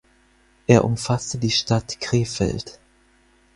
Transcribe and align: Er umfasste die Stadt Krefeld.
Er 0.65 0.83
umfasste 0.83 1.37
die 1.37 1.51
Stadt 1.51 1.99
Krefeld. 2.01 2.79